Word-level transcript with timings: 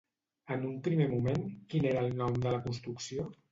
En 0.55 0.63
un 0.69 0.79
primer 0.87 1.07
moment, 1.11 1.45
quin 1.75 1.87
era 1.91 2.03
el 2.07 2.19
nom 2.25 2.43
de 2.49 2.57
la 2.57 2.65
construcció? 2.67 3.31